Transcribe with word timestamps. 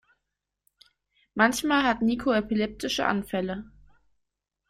Manchmal 1.35 1.83
hat 1.83 2.01
Niko 2.01 2.33
epileptische 2.33 3.05
Anfälle. 3.05 3.69